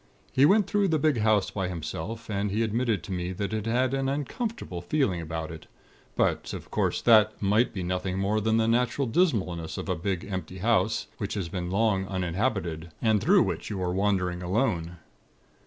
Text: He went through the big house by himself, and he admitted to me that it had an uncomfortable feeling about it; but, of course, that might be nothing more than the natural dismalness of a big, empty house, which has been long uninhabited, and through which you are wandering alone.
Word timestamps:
He 0.31 0.47
went 0.47 0.65
through 0.65 0.87
the 0.87 0.97
big 0.97 1.19
house 1.19 1.51
by 1.51 1.67
himself, 1.67 2.27
and 2.27 2.49
he 2.49 2.63
admitted 2.63 3.03
to 3.03 3.11
me 3.11 3.33
that 3.33 3.53
it 3.53 3.67
had 3.67 3.93
an 3.93 4.09
uncomfortable 4.09 4.81
feeling 4.81 5.21
about 5.21 5.51
it; 5.51 5.67
but, 6.15 6.53
of 6.53 6.71
course, 6.71 7.03
that 7.03 7.39
might 7.39 7.71
be 7.71 7.83
nothing 7.83 8.17
more 8.17 8.41
than 8.41 8.57
the 8.57 8.67
natural 8.67 9.05
dismalness 9.07 9.77
of 9.77 9.89
a 9.89 9.95
big, 9.95 10.25
empty 10.25 10.57
house, 10.57 11.05
which 11.19 11.35
has 11.35 11.49
been 11.49 11.69
long 11.69 12.07
uninhabited, 12.07 12.89
and 12.99 13.21
through 13.21 13.43
which 13.43 13.69
you 13.69 13.79
are 13.83 13.93
wandering 13.93 14.41
alone. 14.41 14.97